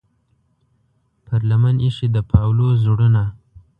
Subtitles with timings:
[1.25, 3.23] پر لمن ایښې د پاولو زړونه